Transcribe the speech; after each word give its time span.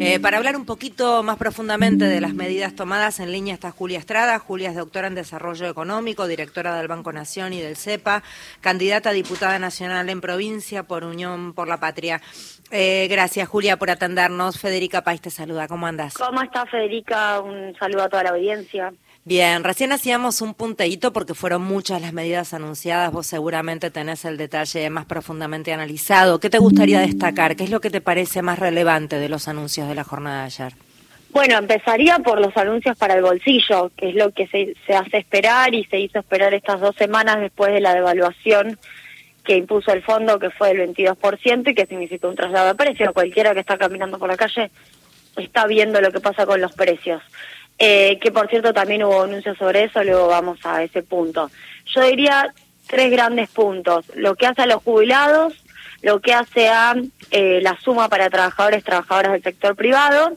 Eh, 0.00 0.18
para 0.20 0.38
hablar 0.38 0.56
un 0.56 0.64
poquito 0.64 1.22
más 1.22 1.36
profundamente 1.36 2.06
de 2.06 2.20
las 2.20 2.34
medidas 2.34 2.74
tomadas 2.74 3.20
en 3.20 3.32
línea 3.32 3.54
está 3.54 3.70
Julia 3.70 3.98
Estrada. 3.98 4.38
Julia 4.38 4.70
es 4.70 4.76
doctora 4.76 5.08
en 5.08 5.14
Desarrollo 5.14 5.68
Económico, 5.68 6.26
directora 6.26 6.76
del 6.76 6.88
Banco 6.88 7.12
Nación 7.12 7.52
y 7.52 7.60
del 7.60 7.76
CEPA, 7.76 8.22
candidata 8.60 9.10
a 9.10 9.12
diputada 9.12 9.58
nacional 9.58 10.08
en 10.08 10.20
provincia 10.20 10.82
por 10.82 11.04
Unión 11.04 11.52
por 11.52 11.68
la 11.68 11.78
Patria. 11.78 12.20
Eh, 12.70 13.06
gracias, 13.10 13.48
Julia, 13.48 13.76
por 13.76 13.90
atendernos. 13.90 14.58
Federica 14.58 15.02
País 15.02 15.20
te 15.20 15.30
saluda. 15.30 15.68
¿Cómo 15.68 15.86
andas? 15.86 16.14
¿Cómo 16.14 16.42
está, 16.42 16.66
Federica? 16.66 17.40
Un 17.40 17.74
saludo 17.78 18.04
a 18.04 18.08
toda 18.08 18.24
la 18.24 18.30
audiencia. 18.30 18.92
Bien, 19.28 19.62
recién 19.62 19.92
hacíamos 19.92 20.40
un 20.40 20.54
punteíto 20.54 21.12
porque 21.12 21.34
fueron 21.34 21.60
muchas 21.60 22.00
las 22.00 22.14
medidas 22.14 22.54
anunciadas. 22.54 23.12
Vos 23.12 23.26
seguramente 23.26 23.90
tenés 23.90 24.24
el 24.24 24.38
detalle 24.38 24.88
más 24.88 25.04
profundamente 25.04 25.70
analizado. 25.70 26.40
¿Qué 26.40 26.48
te 26.48 26.56
gustaría 26.56 27.00
destacar? 27.00 27.54
¿Qué 27.54 27.64
es 27.64 27.68
lo 27.68 27.82
que 27.82 27.90
te 27.90 28.00
parece 28.00 28.40
más 28.40 28.58
relevante 28.58 29.16
de 29.18 29.28
los 29.28 29.46
anuncios 29.46 29.86
de 29.86 29.94
la 29.94 30.02
jornada 30.02 30.38
de 30.38 30.46
ayer? 30.46 30.72
Bueno, 31.28 31.58
empezaría 31.58 32.18
por 32.20 32.40
los 32.40 32.56
anuncios 32.56 32.96
para 32.96 33.16
el 33.16 33.22
bolsillo, 33.22 33.92
que 33.98 34.08
es 34.08 34.14
lo 34.14 34.30
que 34.30 34.46
se, 34.46 34.74
se 34.86 34.94
hace 34.94 35.18
esperar 35.18 35.74
y 35.74 35.84
se 35.84 36.00
hizo 36.00 36.20
esperar 36.20 36.54
estas 36.54 36.80
dos 36.80 36.96
semanas 36.96 37.38
después 37.38 37.70
de 37.74 37.82
la 37.82 37.92
devaluación 37.92 38.78
que 39.44 39.58
impuso 39.58 39.92
el 39.92 40.02
fondo, 40.02 40.38
que 40.38 40.48
fue 40.48 40.70
el 40.70 40.94
22% 40.94 41.70
y 41.70 41.74
que 41.74 41.84
significó 41.84 42.30
un 42.30 42.36
traslado 42.36 42.68
de 42.68 42.74
precios. 42.76 43.12
Cualquiera 43.12 43.52
que 43.52 43.60
está 43.60 43.76
caminando 43.76 44.18
por 44.18 44.30
la 44.30 44.38
calle 44.38 44.70
está 45.36 45.66
viendo 45.66 46.00
lo 46.00 46.12
que 46.12 46.20
pasa 46.20 46.46
con 46.46 46.62
los 46.62 46.72
precios. 46.72 47.20
Eh, 47.78 48.18
que 48.20 48.32
por 48.32 48.48
cierto 48.48 48.72
también 48.72 49.04
hubo 49.04 49.22
anuncios 49.22 49.56
sobre 49.56 49.84
eso, 49.84 50.02
luego 50.02 50.26
vamos 50.26 50.58
a 50.64 50.82
ese 50.82 51.02
punto. 51.02 51.50
Yo 51.94 52.02
diría 52.02 52.52
tres 52.88 53.10
grandes 53.10 53.48
puntos, 53.50 54.04
lo 54.16 54.34
que 54.34 54.46
hace 54.46 54.62
a 54.62 54.66
los 54.66 54.82
jubilados, 54.82 55.54
lo 56.02 56.20
que 56.20 56.32
hace 56.32 56.68
a 56.68 56.94
eh, 57.30 57.60
la 57.62 57.78
suma 57.78 58.08
para 58.08 58.30
trabajadores, 58.30 58.82
trabajadoras 58.82 59.32
del 59.32 59.42
sector 59.42 59.76
privado, 59.76 60.32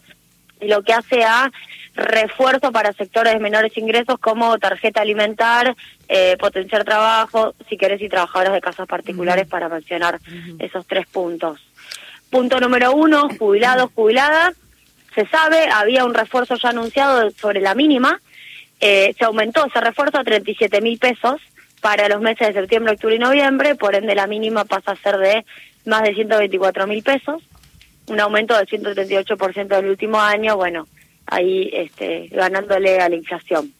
y 0.59 0.67
lo 0.67 0.83
que 0.83 0.93
hace 0.93 1.23
a 1.23 1.51
refuerzo 1.95 2.71
para 2.71 2.93
sectores 2.93 3.33
de 3.33 3.39
menores 3.39 3.75
ingresos 3.75 4.19
como 4.19 4.57
tarjeta 4.59 5.01
alimentar, 5.01 5.75
eh, 6.07 6.37
potenciar 6.39 6.83
trabajo, 6.83 7.55
si 7.67 7.75
querés, 7.75 8.01
y 8.01 8.09
trabajadores 8.09 8.53
de 8.53 8.61
casas 8.61 8.87
particulares, 8.87 9.47
para 9.47 9.67
mencionar 9.67 10.19
esos 10.59 10.85
tres 10.85 11.07
puntos. 11.07 11.59
Punto 12.29 12.59
número 12.59 12.93
uno, 12.93 13.27
jubilados, 13.39 13.89
jubiladas 13.95 14.55
se 15.13 15.25
sabe, 15.27 15.69
había 15.69 16.05
un 16.05 16.13
refuerzo 16.13 16.55
ya 16.55 16.69
anunciado 16.69 17.29
sobre 17.31 17.61
la 17.61 17.75
mínima, 17.75 18.21
eh, 18.79 19.13
se 19.17 19.25
aumentó 19.25 19.65
ese 19.65 19.79
refuerzo 19.81 20.17
a 20.17 20.23
37 20.23 20.81
mil 20.81 20.97
pesos 20.97 21.41
para 21.81 22.07
los 22.09 22.21
meses 22.21 22.47
de 22.47 22.61
septiembre, 22.61 22.93
octubre 22.93 23.15
y 23.15 23.19
noviembre, 23.19 23.75
por 23.75 23.95
ende 23.95 24.15
la 24.15 24.27
mínima 24.27 24.65
pasa 24.65 24.91
a 24.91 24.95
ser 24.95 25.17
de 25.17 25.45
más 25.85 26.03
de 26.03 26.13
124 26.13 26.87
mil 26.87 27.03
pesos, 27.03 27.41
un 28.07 28.19
aumento 28.19 28.55
del 28.55 28.67
138% 28.67 29.67
del 29.67 29.85
último 29.87 30.19
año, 30.19 30.55
bueno, 30.57 30.87
ahí 31.25 31.69
este, 31.73 32.27
ganándole 32.31 32.99
a 32.99 33.09
la 33.09 33.15
inflación. 33.15 33.73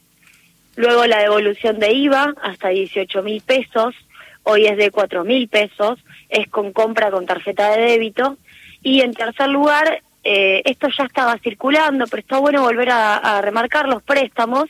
Luego 0.76 1.06
la 1.06 1.18
devolución 1.18 1.78
de 1.78 1.92
IVA 1.92 2.34
hasta 2.42 2.68
18 2.68 3.22
mil 3.22 3.42
pesos, 3.42 3.94
hoy 4.42 4.66
es 4.66 4.76
de 4.76 4.90
4 4.90 5.24
mil 5.24 5.48
pesos, 5.48 5.98
es 6.28 6.48
con 6.48 6.72
compra 6.72 7.10
con 7.10 7.26
tarjeta 7.26 7.76
de 7.76 7.82
débito. 7.82 8.38
Y 8.82 9.02
en 9.02 9.12
tercer 9.12 9.48
lugar, 9.48 10.02
eh, 10.24 10.62
esto 10.64 10.88
ya 10.96 11.04
estaba 11.04 11.36
circulando, 11.38 12.06
pero 12.06 12.20
está 12.20 12.38
bueno 12.38 12.62
volver 12.62 12.90
a, 12.90 13.40
remarcar 13.42 13.88
los 13.88 14.02
préstamos 14.02 14.66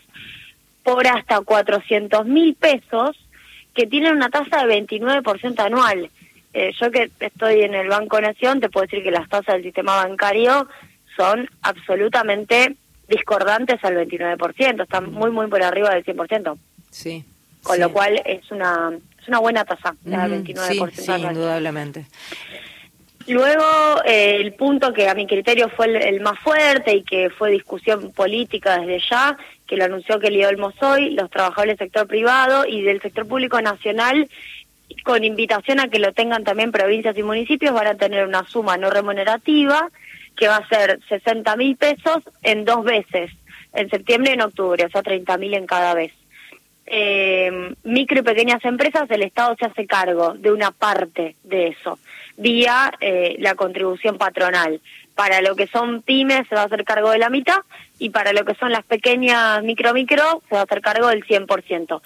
por 0.83 1.07
hasta 1.07 1.41
400 1.41 2.27
mil 2.27 2.55
pesos 2.55 3.17
que 3.75 3.87
tienen 3.87 4.17
una 4.17 4.31
tasa 4.31 4.67
de 4.67 4.87
29% 4.87 5.61
anual. 5.61 6.11
Eh, 6.55 6.73
yo 6.79 6.91
que 6.91 7.11
estoy 7.21 7.63
en 7.63 7.75
el 7.75 7.89
Banco 7.89 8.21
Nación, 8.21 8.61
te 8.61 8.69
puedo 8.69 8.87
decir 8.87 9.03
que 9.03 9.11
las 9.11 9.29
tasas 9.29 9.55
del 9.55 9.65
sistema 9.65 9.97
bancario 9.97 10.69
son 11.17 11.49
absolutamente 11.63 12.77
discordantes 13.09 13.83
al 13.85 13.95
29%, 13.95 14.83
están 14.83 15.13
muy, 15.13 15.31
muy 15.31 15.47
por 15.49 15.63
arriba 15.63 15.95
del 15.95 16.05
100%. 16.05 16.59
Sí. 16.91 17.25
Con 17.63 17.79
lo 17.79 17.93
cual 17.93 18.21
es 18.25 18.51
una, 18.51 18.91
es 19.21 19.29
una 19.29 19.39
buena 19.39 19.65
tasa, 19.65 19.95
la 20.05 20.27
29%. 20.27 20.91
Sí, 20.93 21.03
sí 21.03 21.13
indudablemente. 21.13 22.07
Luego, 23.29 24.03
eh, 24.05 24.37
el 24.41 24.53
punto 24.55 24.93
que 24.93 25.09
a 25.09 25.15
mi 25.15 25.27
criterio 25.27 25.69
fue 25.69 25.87
el, 25.87 26.21
más 26.21 26.39
fuerte 26.41 26.97
y 26.97 27.03
que 27.03 27.31
fue 27.31 27.51
discusión 27.51 28.13
política 28.13 28.79
desde 28.79 29.01
ya, 29.09 29.37
que 29.67 29.77
lo 29.77 29.85
anunció 29.85 30.19
que 30.19 30.47
Olmos 30.47 30.75
hoy, 30.83 31.11
los 31.11 31.31
trabajadores 31.31 31.79
del 31.79 31.87
sector 31.87 32.07
privado 32.07 32.67
y 32.67 32.83
del 32.83 33.01
sector 33.01 33.27
público 33.27 33.61
nacional, 33.61 34.29
con 35.05 35.25
invitación 35.25 35.81
a 35.81 35.89
que 35.89 35.99
lo 35.99 36.13
tengan 36.13 36.45
también 36.45 36.73
provincias 36.73 37.17
y 37.17 37.23
municipios, 37.23 37.73
van 37.73 37.87
a 37.87 37.95
tener 37.95 38.27
una 38.27 38.45
suma 38.45 38.77
no 38.77 38.91
remunerativa 38.91 39.89
que 40.37 40.49
va 40.49 40.57
a 40.57 40.69
ser 40.69 40.99
60 41.09 41.57
mil 41.57 41.77
pesos 41.77 42.23
en 42.43 42.65
dos 42.65 42.85
veces, 42.85 43.31
en 43.75 43.89
septiembre 43.89 44.31
y 44.31 44.35
en 44.35 44.43
octubre, 44.43 44.85
o 44.85 44.91
sea, 44.91 45.03
30 45.03 45.39
mil 45.39 45.55
en 45.55 45.67
cada 45.67 45.95
vez. 45.95 46.13
Eh, 46.87 47.75
micro 47.85 48.19
y 48.19 48.23
pequeñas 48.23 48.65
empresas, 48.65 49.11
el 49.11 49.23
Estado 49.23 49.55
se 49.59 49.67
hace 49.67 49.87
cargo 49.87 50.35
de 50.35 50.51
una 50.51 50.73
parte 50.73 51.37
de 51.45 51.69
eso 51.69 51.99
vía 52.37 52.93
eh, 53.01 53.37
la 53.39 53.55
contribución 53.55 54.19
patronal. 54.19 54.81
Para 55.15 55.43
lo 55.43 55.55
que 55.57 55.67
son 55.67 56.03
pymes 56.03 56.49
se 56.49 56.55
va 56.55 56.63
a 56.63 56.65
hacer 56.65 56.85
cargo 56.85 57.11
de 57.11 57.19
la 57.19 57.29
mitad 57.29 57.59
y 57.99 58.11
para 58.11 58.33
lo 58.33 58.45
que 58.45 58.55
son 58.55 58.73
las 58.73 58.85
pequeñas 58.85 59.63
micro 59.63 59.93
micro 59.93 60.43
se 60.49 60.55
va 60.55 60.63
a 60.63 60.65
hacer 60.65 60.81
cargo 60.81 61.09
del 61.09 61.25
100%. 61.25 62.01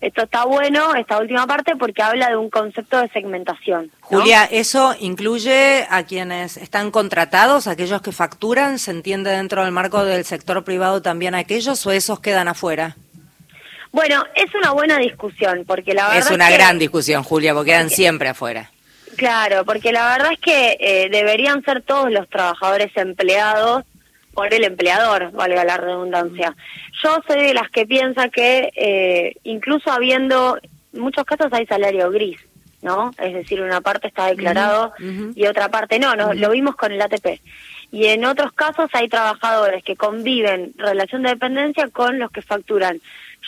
Esto 0.00 0.22
está 0.22 0.44
bueno, 0.44 0.94
esta 0.94 1.18
última 1.18 1.44
parte, 1.48 1.74
porque 1.74 2.02
habla 2.02 2.28
de 2.28 2.36
un 2.36 2.50
concepto 2.50 3.00
de 3.00 3.08
segmentación. 3.08 3.90
Julia, 4.00 4.44
¿eso 4.44 4.94
incluye 5.00 5.86
a 5.90 6.04
quienes 6.04 6.56
están 6.56 6.92
contratados, 6.92 7.66
aquellos 7.66 8.00
que 8.00 8.12
facturan? 8.12 8.78
¿Se 8.78 8.92
entiende 8.92 9.30
dentro 9.30 9.64
del 9.64 9.72
marco 9.72 10.04
del 10.04 10.24
sector 10.24 10.62
privado 10.62 11.02
también 11.02 11.34
aquellos 11.34 11.84
o 11.84 11.90
esos 11.90 12.20
quedan 12.20 12.46
afuera? 12.46 12.96
Bueno, 13.90 14.22
es 14.36 14.54
una 14.54 14.70
buena 14.70 14.98
discusión, 14.98 15.64
porque 15.66 15.94
la 15.94 16.08
verdad. 16.08 16.18
Es 16.18 16.30
una 16.30 16.50
gran 16.50 16.78
discusión, 16.78 17.24
Julia, 17.24 17.52
porque 17.52 17.72
quedan 17.72 17.90
siempre 17.90 18.28
afuera. 18.28 18.70
Claro, 19.16 19.64
porque 19.64 19.92
la 19.92 20.10
verdad 20.10 20.32
es 20.32 20.40
que 20.40 20.76
eh, 20.80 21.08
deberían 21.10 21.64
ser 21.64 21.82
todos 21.82 22.10
los 22.10 22.28
trabajadores 22.28 22.90
empleados 22.96 23.84
por 24.32 24.54
el 24.54 24.64
empleador, 24.64 25.32
valga 25.32 25.64
la 25.64 25.76
redundancia. 25.76 26.54
Yo 27.02 27.18
soy 27.26 27.42
de 27.42 27.54
las 27.54 27.68
que 27.70 27.86
piensa 27.86 28.28
que 28.28 28.70
eh, 28.76 29.34
incluso 29.42 29.90
habiendo, 29.90 30.58
en 30.92 31.00
muchos 31.00 31.24
casos 31.24 31.52
hay 31.52 31.66
salario 31.66 32.10
gris, 32.10 32.38
¿no? 32.80 33.10
Es 33.18 33.34
decir, 33.34 33.60
una 33.60 33.80
parte 33.80 34.06
está 34.06 34.26
declarado 34.26 34.92
y 35.34 35.46
otra 35.46 35.68
parte 35.70 35.98
no, 35.98 36.14
no 36.14 36.34
lo 36.34 36.50
vimos 36.50 36.76
con 36.76 36.92
el 36.92 37.02
ATP. 37.02 37.40
Y 37.90 38.06
en 38.06 38.24
otros 38.24 38.52
casos 38.52 38.90
hay 38.92 39.08
trabajadores 39.08 39.82
que 39.82 39.96
conviven 39.96 40.72
relación 40.76 41.22
de 41.22 41.30
dependencia 41.30 41.88
con 41.88 42.18
los 42.18 42.30
que 42.30 42.42
facturan. 42.42 43.00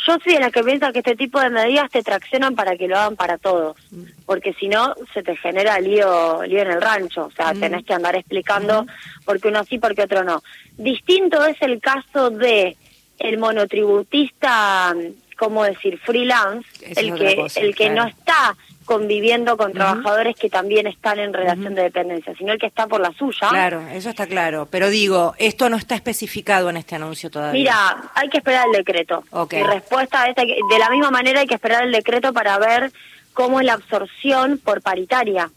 Yo 0.07 0.17
soy 0.23 0.35
de 0.35 0.41
la 0.41 0.51
que 0.51 0.63
piensa 0.63 0.93
que 0.93 1.01
este 1.01 1.17
tipo 1.17 1.41
de 1.41 1.51
medidas 1.51 1.91
te 1.91 2.03
traccionan 2.03 2.55
para 2.55 2.77
que 2.77 2.89
lo 2.89 2.97
hagan 2.97 3.17
para 3.17 3.39
todos, 3.39 3.77
porque 4.25 4.55
si 4.55 4.69
no 4.69 4.95
se 5.13 5.23
te 5.23 5.37
genera 5.37 5.79
lío, 5.79 6.43
lío 6.45 6.63
en 6.63 6.71
el 6.71 6.81
rancho, 6.81 7.27
o 7.27 7.31
sea, 7.31 7.53
tenés 7.53 7.85
que 7.85 7.93
andar 7.93 8.17
explicando 8.17 8.87
por 9.25 9.41
qué 9.41 9.49
uno 9.49 9.63
sí, 9.65 9.79
por 9.79 9.95
qué 9.95 10.03
otro 10.03 10.25
no. 10.25 10.43
Distinto 10.79 11.45
es 11.45 11.61
el 11.61 11.81
caso 11.81 12.31
de 12.31 12.77
el 13.19 13.39
monotributista, 13.39 14.95
¿cómo 15.37 15.65
decir?, 15.65 15.99
freelance, 15.99 16.67
el 16.97 17.15
que, 17.15 17.47
el 17.57 17.75
que 17.75 17.91
no 17.91 18.07
está 18.07 18.57
conviviendo 18.91 19.57
con 19.57 19.73
trabajadores 19.73 20.35
que 20.35 20.51
también 20.51 20.89
están 20.89 21.21
en 21.21 21.33
relación 21.33 21.77
de 21.77 21.83
dependencia, 21.83 22.35
sino 22.37 22.53
el 22.53 22.59
que 22.59 22.67
está 22.67 22.89
por 22.89 23.01
la 23.01 23.13
suya. 23.13 23.49
Claro, 23.49 23.87
eso 23.93 24.11
está 24.11 24.27
claro. 24.27 24.67
Pero 24.69 24.91
digo, 24.91 25.33
esto 25.39 25.69
no 25.69 25.77
está 25.77 25.95
especificado 25.95 26.69
en 26.71 26.77
este 26.77 26.97
anuncio 26.97 27.31
todavía. 27.31 27.53
Mira, 27.53 28.11
hay 28.17 28.29
que 28.29 28.39
esperar 28.39 28.67
el 28.67 28.73
decreto. 28.73 29.23
Okay. 29.31 29.63
respuesta 29.63 30.27
es 30.27 30.35
de 30.35 30.79
la 30.81 30.91
misma 30.91 31.13
manera 31.13 31.39
hay 31.39 31.47
que 31.47 31.55
esperar 31.55 31.85
el 31.85 31.93
decreto 31.93 32.33
para 32.33 32.59
ver 32.59 32.91
cómo 33.33 33.61
es 33.61 33.67
la 33.67 33.75
absorción 33.75 34.59
por 34.59 34.83
paritaria. 34.83 35.53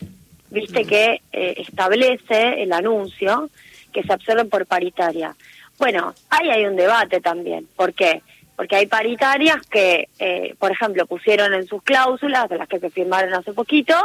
Viste 0.51 0.85
que 0.85 1.21
eh, 1.31 1.55
establece 1.57 2.61
el 2.61 2.71
anuncio 2.71 3.49
que 3.91 4.03
se 4.03 4.13
absorbe 4.13 4.45
por 4.45 4.67
paritaria. 4.67 5.35
Bueno, 5.79 6.13
ahí 6.29 6.51
hay 6.51 6.65
un 6.67 6.75
debate 6.75 7.19
también. 7.19 7.67
¿Por 7.75 7.95
qué? 7.95 8.21
porque 8.21 8.32
hay 8.71 8.85
paritarias 8.87 9.57
que, 9.67 10.09
eh, 10.19 10.55
por 10.59 10.71
ejemplo, 10.71 11.05
pusieron 11.05 11.53
en 11.53 11.65
sus 11.65 11.81
cláusulas, 11.83 12.49
de 12.49 12.57
las 12.57 12.67
que 12.67 12.79
se 12.79 12.89
firmaron 12.89 13.33
hace 13.33 13.53
poquito, 13.53 13.95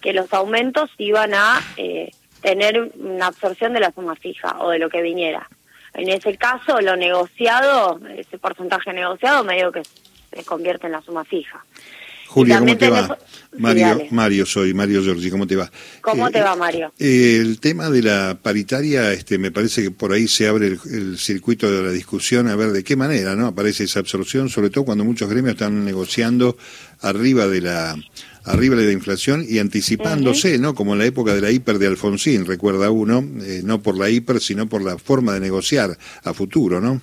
que 0.00 0.12
los 0.12 0.32
aumentos 0.32 0.90
iban 0.98 1.34
a 1.34 1.60
eh, 1.76 2.10
tener 2.40 2.90
una 2.96 3.26
absorción 3.26 3.72
de 3.72 3.80
la 3.80 3.92
suma 3.92 4.14
fija 4.16 4.56
o 4.60 4.70
de 4.70 4.78
lo 4.78 4.88
que 4.88 5.02
viniera. 5.02 5.48
En 5.94 6.08
ese 6.08 6.36
caso, 6.36 6.80
lo 6.80 6.96
negociado, 6.96 8.00
ese 8.16 8.38
porcentaje 8.38 8.92
negociado, 8.92 9.42
medio 9.42 9.72
que 9.72 9.82
se 9.82 10.44
convierte 10.44 10.86
en 10.86 10.92
la 10.92 11.02
suma 11.02 11.24
fija. 11.24 11.64
Julia, 12.28 12.58
¿cómo 12.58 12.76
te 12.76 12.90
va? 12.90 13.18
Mario, 13.56 14.02
Mario 14.10 14.46
soy, 14.46 14.74
Mario 14.74 15.02
Giorgi, 15.02 15.30
¿cómo 15.30 15.46
te 15.46 15.56
va? 15.56 15.70
¿Cómo 16.02 16.30
te 16.30 16.40
va, 16.40 16.54
Mario? 16.54 16.92
Eh, 16.98 17.38
el 17.40 17.58
tema 17.58 17.88
de 17.88 18.02
la 18.02 18.38
paritaria, 18.40 19.12
este, 19.12 19.38
me 19.38 19.50
parece 19.50 19.82
que 19.82 19.90
por 19.90 20.12
ahí 20.12 20.28
se 20.28 20.46
abre 20.46 20.66
el, 20.68 21.18
circuito 21.18 21.70
de 21.70 21.82
la 21.82 21.90
discusión 21.90 22.48
a 22.48 22.56
ver 22.56 22.72
de 22.72 22.84
qué 22.84 22.96
manera 22.96 23.34
no 23.34 23.46
aparece 23.46 23.84
esa 23.84 24.00
absorción, 24.00 24.50
sobre 24.50 24.70
todo 24.70 24.84
cuando 24.84 25.04
muchos 25.04 25.28
gremios 25.28 25.54
están 25.54 25.84
negociando 25.84 26.56
arriba 27.00 27.48
de 27.48 27.62
la 27.62 27.96
arriba 28.44 28.76
de 28.76 28.86
la 28.86 28.92
inflación 28.92 29.44
y 29.46 29.58
anticipándose, 29.58 30.58
¿no? 30.58 30.74
Como 30.74 30.92
en 30.92 31.00
la 31.00 31.06
época 31.06 31.34
de 31.34 31.40
la 31.40 31.50
hiper 31.50 31.78
de 31.78 31.86
Alfonsín, 31.86 32.46
recuerda 32.46 32.90
uno, 32.90 33.26
eh, 33.42 33.62
no 33.64 33.82
por 33.82 33.98
la 33.98 34.08
hiper, 34.08 34.40
sino 34.40 34.68
por 34.68 34.82
la 34.82 34.98
forma 34.98 35.34
de 35.34 35.40
negociar 35.40 35.98
a 36.22 36.32
futuro, 36.32 36.80
¿no? 36.80 37.02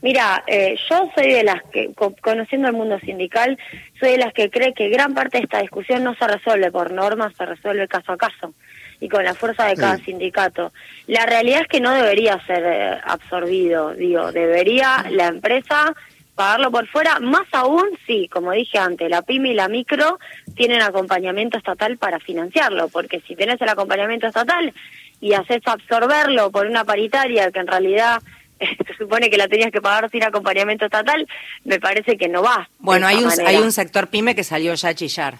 Mira, 0.00 0.44
eh, 0.46 0.76
yo 0.88 1.10
soy 1.14 1.32
de 1.32 1.42
las 1.42 1.62
que, 1.72 1.90
conociendo 2.20 2.68
el 2.68 2.74
mundo 2.74 2.98
sindical, 3.00 3.58
soy 3.98 4.12
de 4.12 4.18
las 4.18 4.32
que 4.32 4.48
cree 4.50 4.72
que 4.72 4.88
gran 4.88 5.14
parte 5.14 5.38
de 5.38 5.44
esta 5.44 5.60
discusión 5.60 6.04
no 6.04 6.14
se 6.14 6.26
resuelve 6.26 6.70
por 6.70 6.92
normas, 6.92 7.34
se 7.36 7.44
resuelve 7.44 7.88
caso 7.88 8.12
a 8.12 8.16
caso 8.16 8.54
y 9.00 9.08
con 9.08 9.24
la 9.24 9.34
fuerza 9.34 9.66
de 9.66 9.76
cada 9.76 9.96
sindicato. 9.98 10.72
La 11.06 11.26
realidad 11.26 11.62
es 11.62 11.68
que 11.68 11.80
no 11.80 11.92
debería 11.92 12.40
ser 12.46 12.64
eh, 12.64 13.00
absorbido, 13.04 13.94
digo, 13.94 14.32
debería 14.32 15.06
la 15.10 15.26
empresa 15.26 15.94
pagarlo 16.38 16.70
por 16.70 16.86
fuera, 16.86 17.18
más 17.18 17.48
aún 17.50 17.84
sí, 18.06 18.28
como 18.28 18.52
dije 18.52 18.78
antes, 18.78 19.10
la 19.10 19.22
pyme 19.22 19.50
y 19.50 19.54
la 19.54 19.68
micro 19.68 20.20
tienen 20.54 20.82
acompañamiento 20.82 21.58
estatal 21.58 21.98
para 21.98 22.20
financiarlo, 22.20 22.88
porque 22.88 23.20
si 23.26 23.34
tienes 23.34 23.60
el 23.60 23.68
acompañamiento 23.68 24.28
estatal 24.28 24.72
y 25.20 25.32
haces 25.32 25.62
absorberlo 25.64 26.52
por 26.52 26.68
una 26.68 26.84
paritaria 26.84 27.50
que 27.50 27.58
en 27.58 27.66
realidad 27.66 28.22
se 28.86 28.94
supone 28.96 29.30
que 29.30 29.36
la 29.36 29.48
tenías 29.48 29.70
que 29.70 29.80
pagar 29.80 30.10
sin 30.10 30.22
acompañamiento 30.22 30.86
estatal, 30.86 31.26
me 31.64 31.78
parece 31.80 32.16
que 32.16 32.28
no 32.28 32.42
va. 32.42 32.68
Bueno, 32.78 33.06
hay 33.06 33.16
un, 33.16 33.30
hay 33.46 33.56
un 33.56 33.72
sector 33.72 34.08
pyme 34.08 34.34
que 34.34 34.44
salió 34.44 34.74
ya 34.74 34.90
a 34.90 34.94
chillar. 34.94 35.38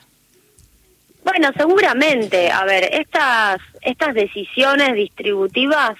Bueno, 1.24 1.50
seguramente. 1.56 2.50
A 2.50 2.64
ver, 2.64 2.88
estas, 2.92 3.60
estas 3.82 4.14
decisiones 4.14 4.94
distributivas 4.94 5.96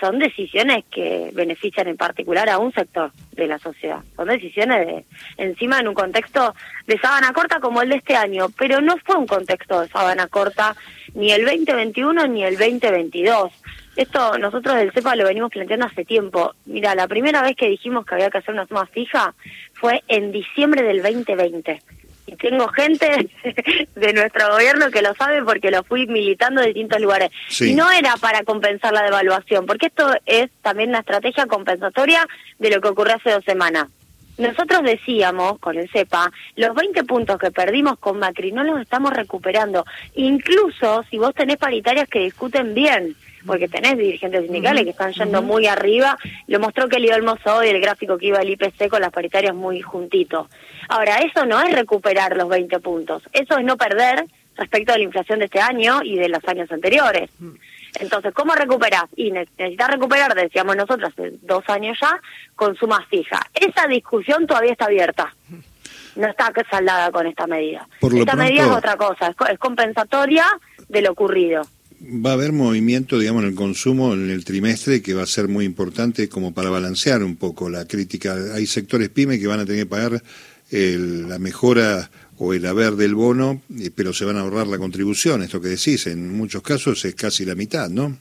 son 0.00 0.18
decisiones 0.18 0.84
que 0.90 1.30
benefician 1.32 1.88
en 1.88 1.96
particular 1.96 2.48
a 2.48 2.58
un 2.58 2.72
sector 2.72 3.12
de 3.32 3.46
la 3.46 3.58
sociedad. 3.58 4.00
Son 4.16 4.28
decisiones 4.28 4.86
de, 4.86 5.04
encima 5.36 5.80
en 5.80 5.88
un 5.88 5.94
contexto 5.94 6.54
de 6.86 6.98
sábana 6.98 7.32
corta 7.32 7.60
como 7.60 7.82
el 7.82 7.88
de 7.88 7.96
este 7.96 8.16
año, 8.16 8.46
pero 8.58 8.80
no 8.80 8.96
fue 8.98 9.16
un 9.16 9.26
contexto 9.26 9.80
de 9.80 9.88
sábana 9.88 10.26
corta 10.26 10.76
ni 11.14 11.32
el 11.32 11.44
2021 11.44 12.26
ni 12.28 12.44
el 12.44 12.56
2022. 12.56 13.52
Esto 13.96 14.38
nosotros 14.38 14.76
del 14.76 14.92
CEPA 14.92 15.14
lo 15.14 15.24
venimos 15.24 15.50
planteando 15.50 15.86
hace 15.86 16.04
tiempo. 16.04 16.54
Mira, 16.66 16.94
la 16.94 17.06
primera 17.06 17.42
vez 17.42 17.56
que 17.56 17.68
dijimos 17.68 18.04
que 18.04 18.14
había 18.14 18.30
que 18.30 18.38
hacer 18.38 18.54
una 18.54 18.66
suma 18.66 18.86
fija 18.86 19.34
fue 19.74 20.02
en 20.08 20.32
diciembre 20.32 20.82
del 20.82 21.00
2020. 21.02 21.80
Y 22.26 22.36
tengo 22.36 22.68
gente 22.68 23.28
de 23.94 24.12
nuestro 24.12 24.50
gobierno 24.52 24.90
que 24.90 25.02
lo 25.02 25.14
sabe 25.14 25.42
porque 25.42 25.70
lo 25.70 25.84
fui 25.84 26.06
militando 26.06 26.60
en 26.60 26.68
distintos 26.68 27.00
lugares. 27.00 27.30
Y 27.60 27.74
no 27.74 27.90
era 27.90 28.16
para 28.16 28.42
compensar 28.44 28.92
la 28.92 29.02
devaluación, 29.02 29.66
porque 29.66 29.86
esto 29.86 30.10
es 30.26 30.50
también 30.62 30.90
una 30.90 31.00
estrategia 31.00 31.46
compensatoria 31.46 32.26
de 32.58 32.70
lo 32.70 32.80
que 32.80 32.88
ocurrió 32.88 33.16
hace 33.16 33.30
dos 33.30 33.44
semanas. 33.44 33.88
Nosotros 34.36 34.82
decíamos 34.82 35.58
con 35.60 35.78
el 35.78 35.88
CEPA, 35.90 36.32
los 36.56 36.74
20 36.74 37.04
puntos 37.04 37.38
que 37.38 37.52
perdimos 37.52 37.98
con 37.98 38.18
Macri 38.18 38.50
no 38.50 38.64
los 38.64 38.80
estamos 38.80 39.12
recuperando. 39.12 39.84
Incluso 40.16 41.04
si 41.08 41.18
vos 41.18 41.34
tenés 41.34 41.56
paritarias 41.56 42.08
que 42.08 42.20
discuten 42.20 42.74
bien, 42.74 43.14
porque 43.46 43.68
tenés 43.68 43.96
dirigentes 43.96 44.44
sindicales 44.44 44.84
que 44.84 44.90
están 44.90 45.12
yendo 45.12 45.42
muy 45.42 45.66
arriba, 45.66 46.16
lo 46.46 46.60
mostró 46.60 46.88
que 46.88 46.96
el 46.96 47.12
Olmoso 47.12 47.56
hoy, 47.56 47.68
el 47.68 47.80
gráfico 47.80 48.18
que 48.18 48.26
iba 48.26 48.38
al 48.38 48.48
IPC 48.48 48.88
con 48.88 49.00
las 49.00 49.12
paritarias 49.12 49.54
muy 49.54 49.80
juntitos. 49.80 50.48
Ahora, 50.88 51.18
eso 51.18 51.46
no 51.46 51.60
es 51.60 51.72
recuperar 51.72 52.36
los 52.36 52.48
20 52.48 52.80
puntos, 52.80 53.22
eso 53.32 53.58
es 53.58 53.64
no 53.64 53.76
perder 53.76 54.24
respecto 54.56 54.92
a 54.92 54.98
la 54.98 55.04
inflación 55.04 55.40
de 55.40 55.46
este 55.46 55.60
año 55.60 56.00
y 56.02 56.16
de 56.16 56.28
los 56.28 56.44
años 56.46 56.70
anteriores. 56.70 57.30
Entonces, 58.00 58.32
¿cómo 58.34 58.54
recuperás? 58.54 59.04
Y 59.16 59.30
necesitas 59.30 59.88
recuperar, 59.88 60.34
decíamos 60.34 60.76
nosotros 60.76 61.12
hace 61.12 61.34
dos 61.42 61.64
años 61.68 61.96
ya, 62.00 62.20
con 62.56 62.74
suma 62.76 63.04
fija. 63.08 63.40
Esa 63.54 63.86
discusión 63.86 64.46
todavía 64.46 64.72
está 64.72 64.86
abierta. 64.86 65.34
No 66.16 66.28
está 66.28 66.52
saldada 66.70 67.10
con 67.10 67.26
esta 67.26 67.46
medida. 67.46 67.88
esta 68.00 68.36
medida 68.36 68.64
es 68.64 68.70
otra 68.70 68.96
cosa, 68.96 69.34
es 69.50 69.58
compensatoria 69.58 70.46
de 70.88 71.02
lo 71.02 71.12
ocurrido 71.12 71.62
va 72.02 72.30
a 72.30 72.34
haber 72.34 72.52
movimiento, 72.52 73.18
digamos, 73.18 73.42
en 73.42 73.50
el 73.50 73.54
consumo 73.54 74.14
en 74.14 74.30
el 74.30 74.44
trimestre 74.44 75.02
que 75.02 75.14
va 75.14 75.22
a 75.22 75.26
ser 75.26 75.48
muy 75.48 75.64
importante 75.64 76.28
como 76.28 76.52
para 76.52 76.70
balancear 76.70 77.22
un 77.22 77.36
poco 77.36 77.70
la 77.70 77.86
crítica. 77.86 78.34
Hay 78.54 78.66
sectores 78.66 79.08
pyme 79.08 79.38
que 79.38 79.46
van 79.46 79.60
a 79.60 79.64
tener 79.64 79.84
que 79.84 79.90
pagar 79.90 80.22
la 80.70 81.38
mejora 81.38 82.10
o 82.38 82.52
el 82.52 82.66
haber 82.66 82.92
del 82.92 83.14
bono, 83.14 83.62
eh, 83.78 83.90
pero 83.94 84.12
se 84.12 84.24
van 84.24 84.36
a 84.36 84.40
ahorrar 84.40 84.66
la 84.66 84.78
contribución, 84.78 85.42
esto 85.42 85.60
que 85.60 85.68
decís, 85.68 86.06
en 86.06 86.36
muchos 86.36 86.62
casos 86.62 87.04
es 87.04 87.14
casi 87.14 87.44
la 87.44 87.54
mitad, 87.54 87.88
¿no? 87.88 88.16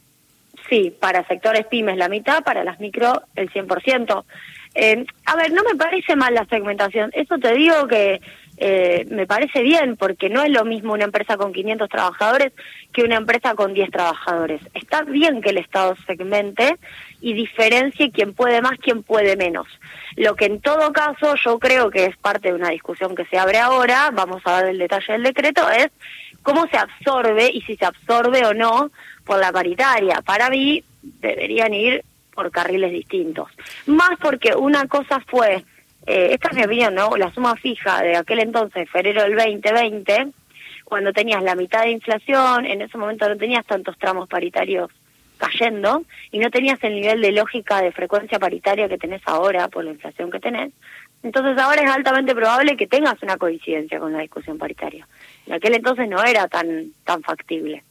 Sí, 0.70 0.96
para 1.00 1.28
sectores 1.28 1.66
pymes 1.66 1.98
la 1.98 2.10
mitad, 2.10 2.44
para 2.44 2.64
las 2.64 2.80
micro 2.80 3.24
el 3.36 3.50
100%. 3.52 4.24
Eh, 4.76 5.06
a 5.26 5.36
ver, 5.36 5.52
no 5.52 5.64
me 5.64 5.76
parece 5.76 6.16
mal 6.16 6.34
la 6.34 6.46
segmentación, 6.46 7.12
eso 7.14 7.38
te 7.38 7.54
digo 7.54 7.88
que 7.88 8.22
eh, 8.58 9.06
me 9.10 9.26
parece 9.26 9.62
bien, 9.62 9.98
porque 9.98 10.30
no 10.30 10.44
es 10.44 10.52
lo 10.52 10.64
mismo 10.64 10.94
una 10.94 11.06
empresa 11.06 11.38
con 11.38 11.54
500 11.54 11.90
trabajadores 11.90 12.54
que 12.92 13.04
una 13.04 13.16
empresa 13.16 13.56
con 13.56 13.74
10 13.74 13.90
trabajadores. 13.92 14.62
Está 14.74 15.02
bien 15.02 15.42
que 15.42 15.50
el 15.50 15.58
Estado 15.58 15.96
segmente 16.06 16.78
y 17.20 17.34
diferencie 17.34 18.12
quién 18.12 18.34
puede 18.34 18.62
más, 18.62 18.78
quién 18.80 19.02
puede 19.02 19.36
menos. 19.36 19.68
Lo 20.16 20.36
que 20.36 20.46
en 20.46 20.62
todo 20.62 20.94
caso 20.94 21.36
yo 21.44 21.58
creo 21.58 21.90
que 21.90 22.06
es 22.06 22.18
parte 22.18 22.50
de 22.50 22.56
una 22.56 22.70
discusión 22.70 23.16
que 23.16 23.26
se 23.26 23.38
abre 23.38 23.58
ahora, 23.58 24.12
vamos 24.14 24.42
a 24.46 24.62
ver 24.62 24.70
el 24.72 24.78
detalle 24.78 25.14
del 25.14 25.24
decreto, 25.24 25.70
es 25.72 25.88
cómo 26.44 26.68
se 26.68 26.78
absorbe 26.78 27.50
y 27.52 27.62
si 27.62 27.76
se 27.76 27.86
absorbe 27.86 28.46
o 28.46 28.54
no 28.54 28.92
por 29.26 29.40
la 29.40 29.52
paritaria. 29.52 30.22
Para 30.22 30.50
mí 30.50 30.84
deberían 31.02 31.74
ir 31.74 32.04
por 32.34 32.52
carriles 32.52 32.92
distintos. 32.92 33.50
Más 33.88 34.12
porque 34.20 34.56
una 34.56 34.88
cosa 34.88 35.20
fue 35.28 35.64
eh, 36.06 36.30
esta 36.32 36.50
es 36.50 36.56
mi 36.56 36.64
opinión, 36.64 36.96
¿no? 36.96 37.16
La 37.18 37.34
suma 37.34 37.56
fija 37.56 38.02
de 38.02 38.16
aquel 38.16 38.40
entonces, 38.40 38.90
febrero 38.90 39.24
del 39.24 39.36
2020, 39.36 40.28
cuando 40.84 41.14
tenías 41.14 41.42
la 41.44 41.56
mitad 41.56 41.84
de 41.84 41.92
inflación, 41.92 42.66
en 42.66 42.82
ese 42.82 42.98
momento 42.98 43.28
no 43.28 43.38
tenías 43.38 43.66
tantos 43.66 43.98
tramos 43.98 44.28
paritarios 44.28 44.92
cayendo 45.38 46.04
y 46.32 46.40
no 46.40 46.50
tenías 46.52 46.82
el 46.84 46.96
nivel 46.96 47.22
de 47.22 47.32
lógica 47.32 47.82
de 47.82 47.92
frecuencia 47.92 48.40
paritaria 48.40 48.88
que 48.88 48.98
tenés 48.98 49.22
ahora 49.26 49.68
por 49.68 49.84
la 49.84 49.92
inflación 49.92 50.32
que 50.32 50.40
tenés. 50.40 50.72
Entonces 51.24 51.58
ahora 51.58 51.82
es 51.82 51.90
altamente 51.90 52.36
probable 52.36 52.76
que 52.76 52.88
tengas 52.88 53.22
una 53.24 53.38
coincidencia 53.38 54.00
con 54.00 54.12
la 54.14 54.20
discusión 54.20 54.58
paritaria. 54.58 55.08
En 55.48 55.54
aquel 55.54 55.76
entonces 55.76 56.08
no 56.10 56.24
era 56.24 56.48
tan 56.48 56.92
tan 57.06 57.22
factible. 57.24 57.84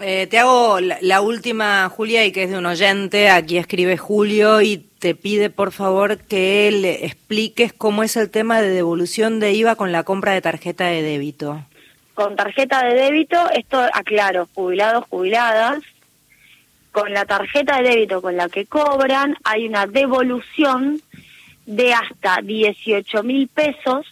Eh, 0.00 0.26
te 0.28 0.38
hago 0.38 0.78
la, 0.80 1.20
última, 1.20 1.88
Julia, 1.88 2.24
y 2.24 2.30
que 2.30 2.44
es 2.44 2.50
de 2.50 2.58
un 2.58 2.66
oyente. 2.66 3.30
Aquí 3.30 3.58
escribe 3.58 3.96
Julio 3.96 4.62
y 4.62 4.87
te 4.98 5.14
pide, 5.14 5.50
por 5.50 5.72
favor, 5.72 6.18
que 6.18 6.70
le 6.70 7.06
expliques 7.06 7.72
cómo 7.72 8.02
es 8.02 8.16
el 8.16 8.30
tema 8.30 8.60
de 8.60 8.70
devolución 8.70 9.40
de 9.40 9.52
IVA 9.52 9.76
con 9.76 9.92
la 9.92 10.02
compra 10.02 10.32
de 10.32 10.40
tarjeta 10.40 10.86
de 10.86 11.02
débito. 11.02 11.64
Con 12.14 12.34
tarjeta 12.36 12.84
de 12.84 12.94
débito, 12.94 13.38
esto 13.50 13.80
aclaro, 13.92 14.48
jubilados, 14.54 15.04
jubiladas, 15.08 15.82
con 16.90 17.12
la 17.12 17.24
tarjeta 17.24 17.80
de 17.80 17.90
débito 17.90 18.20
con 18.20 18.36
la 18.36 18.48
que 18.48 18.66
cobran, 18.66 19.36
hay 19.44 19.68
una 19.68 19.86
devolución 19.86 21.00
de 21.66 21.92
hasta 21.92 22.40
18 22.42 23.22
mil 23.22 23.46
pesos, 23.48 24.06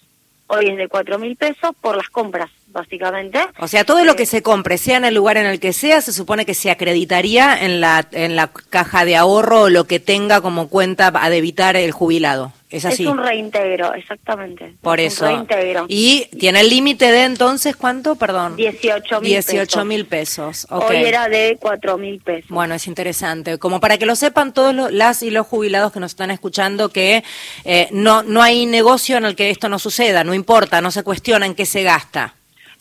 hoy 0.46 0.66
es 0.68 0.76
de 0.76 0.88
4 0.88 1.18
mil 1.18 1.36
pesos, 1.36 1.74
por 1.80 1.96
las 1.96 2.08
compras 2.10 2.50
básicamente. 2.76 3.40
O 3.58 3.66
sea, 3.66 3.84
todo 3.84 4.04
lo 4.04 4.14
que 4.14 4.26
se 4.26 4.42
compre, 4.42 4.78
sea 4.78 4.98
en 4.98 5.06
el 5.06 5.14
lugar 5.14 5.38
en 5.38 5.46
el 5.46 5.58
que 5.58 5.72
sea, 5.72 6.00
se 6.00 6.12
supone 6.12 6.44
que 6.44 6.54
se 6.54 6.70
acreditaría 6.70 7.64
en 7.64 7.80
la, 7.80 8.06
en 8.12 8.36
la 8.36 8.48
caja 8.48 9.04
de 9.04 9.16
ahorro 9.16 9.62
o 9.62 9.68
lo 9.70 9.84
que 9.84 9.98
tenga 9.98 10.40
como 10.40 10.68
cuenta 10.68 11.10
a 11.14 11.30
debitar 11.30 11.76
el 11.76 11.90
jubilado. 11.90 12.52
Es 12.68 12.84
así. 12.84 13.04
Es 13.04 13.08
un 13.08 13.18
reintegro, 13.18 13.94
exactamente. 13.94 14.74
Por 14.82 14.98
eso. 14.98 15.24
reintegro. 15.24 15.86
Y 15.88 16.26
tiene 16.38 16.60
el 16.60 16.68
límite 16.68 17.12
de 17.12 17.22
entonces, 17.22 17.76
¿cuánto? 17.76 18.16
Perdón. 18.16 18.56
18 18.56 19.20
mil 19.20 19.30
18 19.30 19.84
mil 19.84 20.04
pesos. 20.06 20.66
Hoy 20.70 20.96
era 20.96 21.28
de 21.28 21.56
4 21.60 21.96
mil 21.96 22.20
pesos. 22.20 22.50
Bueno, 22.50 22.74
es 22.74 22.88
interesante. 22.88 23.58
Como 23.58 23.78
para 23.80 23.98
que 23.98 24.04
lo 24.04 24.16
sepan 24.16 24.52
todos 24.52 24.74
las 24.92 25.22
y 25.22 25.30
los 25.30 25.46
jubilados 25.46 25.92
que 25.92 26.00
nos 26.00 26.12
están 26.12 26.32
escuchando, 26.32 26.88
que 26.88 27.22
eh, 27.64 27.88
no, 27.92 28.24
no 28.24 28.42
hay 28.42 28.66
negocio 28.66 29.16
en 29.16 29.26
el 29.26 29.36
que 29.36 29.50
esto 29.50 29.68
no 29.68 29.78
suceda, 29.78 30.24
no 30.24 30.34
importa, 30.34 30.80
no 30.80 30.90
se 30.90 31.04
cuestiona 31.04 31.46
en 31.46 31.54
qué 31.54 31.66
se 31.66 31.84
gasta. 31.84 32.35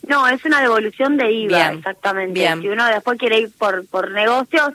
No, 0.06 0.26
es 0.28 0.44
una 0.44 0.60
devolución 0.60 1.16
de 1.16 1.32
IVA, 1.32 1.72
exactamente. 1.72 2.48
Si 2.60 2.68
uno 2.68 2.86
después 2.86 3.18
quiere 3.18 3.40
ir 3.40 3.50
por, 3.58 3.86
por 3.88 4.12
negocios, 4.12 4.70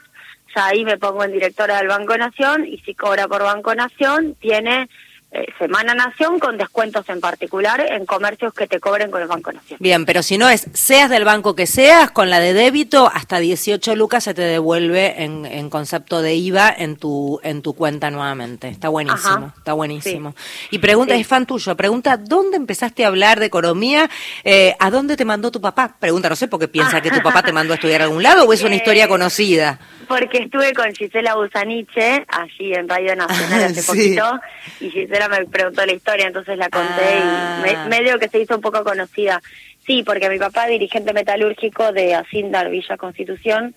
ya 0.54 0.66
ahí 0.66 0.84
me 0.84 0.98
pongo 0.98 1.24
en 1.24 1.32
directora 1.32 1.78
del 1.78 1.88
Banco 1.88 2.16
Nación 2.16 2.66
y 2.66 2.78
si 2.78 2.94
cobra 2.94 3.26
por 3.28 3.42
Banco 3.42 3.74
Nación, 3.74 4.36
tiene 4.40 4.88
eh, 5.34 5.46
Semana 5.58 5.94
Nación 5.94 6.38
con 6.38 6.58
descuentos 6.58 7.08
en 7.08 7.20
particular 7.20 7.80
en 7.80 8.04
comercios 8.04 8.52
que 8.52 8.66
te 8.66 8.80
cobren 8.80 9.10
con 9.10 9.22
el 9.22 9.28
Banco 9.28 9.50
Nación. 9.50 9.78
Bien, 9.80 10.04
pero 10.04 10.22
si 10.22 10.36
no 10.36 10.48
es, 10.48 10.66
seas 10.74 11.08
del 11.08 11.24
banco 11.24 11.54
que 11.54 11.66
seas, 11.66 12.10
con 12.10 12.28
la 12.28 12.38
de 12.38 12.52
débito, 12.52 13.10
hasta 13.12 13.38
18 13.38 13.96
lucas 13.96 14.24
se 14.24 14.34
te 14.34 14.42
devuelve 14.42 15.22
en, 15.22 15.46
en 15.46 15.70
concepto 15.70 16.20
de 16.20 16.34
IVA 16.34 16.74
en 16.76 16.96
tu 16.96 17.40
en 17.42 17.62
tu 17.62 17.74
cuenta 17.74 18.10
nuevamente. 18.10 18.68
Está 18.68 18.88
buenísimo, 18.88 19.52
está 19.56 19.72
buenísimo. 19.72 20.34
Y 20.70 20.78
pregunta, 20.78 21.14
es 21.14 21.26
fan 21.26 21.46
tuyo, 21.46 21.76
pregunta, 21.76 22.16
¿dónde 22.16 22.56
empezaste 22.56 23.04
a 23.04 23.08
hablar 23.08 23.40
de 23.40 23.46
economía? 23.46 24.10
Eh, 24.44 24.74
¿A 24.78 24.90
dónde 24.90 25.16
te 25.16 25.24
mandó 25.24 25.50
tu 25.50 25.60
papá? 25.60 25.96
Pregunta, 25.98 26.28
no 26.28 26.36
sé, 26.36 26.48
porque 26.48 26.68
piensa 26.68 27.00
que 27.00 27.10
tu 27.10 27.22
papá 27.22 27.42
te 27.42 27.52
mandó 27.52 27.72
a 27.72 27.76
estudiar 27.76 28.02
a 28.02 28.04
algún 28.04 28.22
lado 28.22 28.44
o 28.44 28.52
es 28.52 28.62
una 28.62 28.74
historia 28.74 29.08
conocida. 29.08 29.78
Porque 30.08 30.38
estuve 30.38 30.74
con 30.74 30.92
Gisela 30.94 31.36
Busaniche, 31.36 32.26
allí 32.28 32.74
en 32.74 32.88
Radio 32.88 33.16
Nacional 33.16 33.62
hace 33.70 33.82
poquito, 33.82 34.40
y 34.80 34.90
Gisela 34.90 35.21
me 35.28 35.44
preguntó 35.46 35.84
la 35.84 35.92
historia, 35.92 36.26
entonces 36.26 36.56
la 36.58 36.68
conté 36.68 37.18
y 37.18 37.74
ah. 37.74 37.86
medio 37.88 38.18
que 38.18 38.28
se 38.28 38.40
hizo 38.40 38.56
un 38.56 38.60
poco 38.60 38.84
conocida. 38.84 39.40
Sí, 39.86 40.02
porque 40.04 40.30
mi 40.30 40.38
papá, 40.38 40.66
dirigente 40.66 41.12
metalúrgico 41.12 41.92
de 41.92 42.14
Asindar 42.14 42.70
Villa 42.70 42.96
Constitución, 42.96 43.74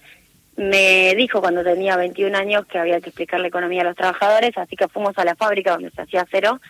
me 0.55 1.13
dijo 1.15 1.41
cuando 1.41 1.63
tenía 1.63 1.97
21 1.97 2.37
años 2.37 2.65
que 2.65 2.77
había 2.77 3.01
que 3.01 3.09
explicar 3.09 3.39
la 3.39 3.47
economía 3.47 3.81
a 3.81 3.85
los 3.85 3.95
trabajadores, 3.95 4.57
así 4.57 4.75
que 4.75 4.87
fuimos 4.87 5.17
a 5.17 5.25
la 5.25 5.35
fábrica 5.35 5.71
donde 5.71 5.91
se 5.91 6.01
hacía 6.01 6.21
acero, 6.21 6.61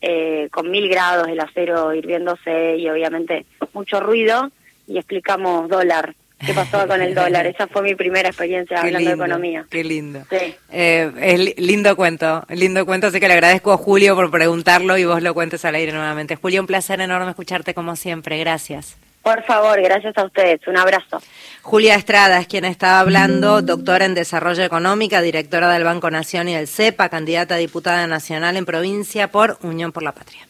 eh, 0.00 0.48
con 0.50 0.70
mil 0.70 0.88
grados 0.88 1.28
el 1.28 1.40
acero 1.40 1.92
hirviéndose 1.94 2.76
y 2.76 2.88
obviamente 2.88 3.46
mucho 3.72 4.00
ruido, 4.00 4.50
y 4.86 4.96
explicamos 4.96 5.68
dólar, 5.68 6.14
qué 6.44 6.54
pasaba 6.54 6.86
con 6.86 7.02
el 7.02 7.14
dólar. 7.14 7.46
Esa 7.46 7.66
fue 7.66 7.82
mi 7.82 7.94
primera 7.94 8.28
experiencia 8.28 8.80
hablando 8.80 9.08
de 9.08 9.14
economía. 9.14 9.66
Qué 9.70 9.84
lindo. 9.84 10.24
Eh, 10.70 11.12
es 11.20 11.58
lindo 11.58 11.96
cuento, 11.96 12.44
lindo 12.48 12.86
cuento, 12.86 13.08
así 13.08 13.20
que 13.20 13.28
le 13.28 13.34
agradezco 13.34 13.72
a 13.72 13.76
Julio 13.76 14.14
por 14.14 14.30
preguntarlo 14.30 14.96
y 14.98 15.04
vos 15.04 15.22
lo 15.22 15.34
cuentes 15.34 15.64
al 15.64 15.74
aire 15.74 15.92
nuevamente. 15.92 16.36
Julio, 16.36 16.60
un 16.60 16.66
placer 16.66 17.00
enorme 17.00 17.30
escucharte 17.30 17.74
como 17.74 17.96
siempre, 17.96 18.38
gracias. 18.38 18.96
Por 19.22 19.42
favor, 19.44 19.80
gracias 19.82 20.16
a 20.16 20.24
ustedes. 20.24 20.66
Un 20.66 20.78
abrazo. 20.78 21.20
Julia 21.60 21.96
Estrada 21.96 22.40
es 22.40 22.46
quien 22.46 22.64
estaba 22.64 23.00
hablando, 23.00 23.60
doctora 23.60 24.06
en 24.06 24.14
Desarrollo 24.14 24.62
Económica, 24.62 25.20
directora 25.20 25.70
del 25.70 25.84
Banco 25.84 26.10
Nación 26.10 26.48
y 26.48 26.54
del 26.54 26.66
CEPA, 26.66 27.10
candidata 27.10 27.56
a 27.56 27.58
diputada 27.58 28.06
nacional 28.06 28.56
en 28.56 28.64
provincia 28.64 29.28
por 29.30 29.58
Unión 29.60 29.92
por 29.92 30.02
la 30.02 30.12
Patria. 30.12 30.47